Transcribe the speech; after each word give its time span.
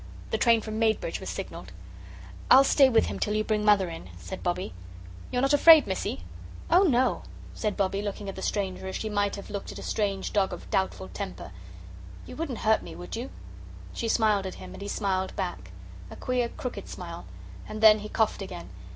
The 0.31 0.37
train 0.39 0.61
from 0.61 0.79
Maidbridge 0.79 1.19
was 1.19 1.29
signalled. 1.29 1.73
"I'll 2.49 2.63
stay 2.63 2.89
with 2.89 3.05
him 3.05 3.19
till 3.19 3.35
you 3.35 3.43
bring 3.43 3.63
Mother 3.63 3.87
in," 3.87 4.09
said 4.17 4.41
Bobbie. 4.41 4.73
"You're 5.29 5.43
not 5.43 5.53
afraid, 5.53 5.85
Missie?" 5.85 6.23
"Oh, 6.71 6.81
no," 6.81 7.21
said 7.53 7.77
Bobbie, 7.77 8.01
looking 8.01 8.27
at 8.27 8.35
the 8.35 8.41
stranger, 8.41 8.87
as 8.87 8.95
she 8.95 9.09
might 9.11 9.35
have 9.35 9.51
looked 9.51 9.71
at 9.71 9.77
a 9.77 9.83
strange 9.83 10.33
dog 10.33 10.53
of 10.53 10.67
doubtful 10.71 11.09
temper. 11.09 11.51
"You 12.25 12.35
wouldn't 12.35 12.61
hurt 12.65 12.81
me, 12.81 12.95
would 12.95 13.15
you?" 13.15 13.29
She 13.93 14.07
smiled 14.07 14.47
at 14.47 14.55
him, 14.55 14.73
and 14.73 14.81
he 14.81 14.87
smiled 14.87 15.35
back, 15.35 15.69
a 16.09 16.15
queer 16.15 16.49
crooked 16.49 16.89
smile. 16.89 17.25
And 17.69 17.79
then 17.79 17.99
he 17.99 18.09
coughed 18.09 18.41
again. 18.41 18.71